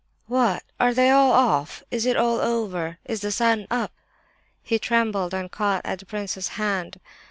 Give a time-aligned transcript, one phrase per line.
[0.25, 0.63] "What!
[0.79, 1.83] are they all off?
[1.91, 2.97] Is it all over?
[3.05, 3.91] Is the sun up?"
[4.63, 6.99] He trembled, and caught at the prince's hand.